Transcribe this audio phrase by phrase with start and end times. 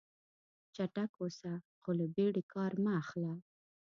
[0.75, 1.51] چټک اوسه
[1.81, 3.33] خو له بیړې کار مه اخله.